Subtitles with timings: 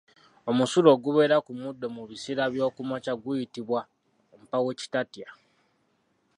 [0.49, 3.79] Omusulo ogubeera ku muddo mu biseera by'okumakya guyitibwa
[4.41, 5.27] Mpaawokitatya.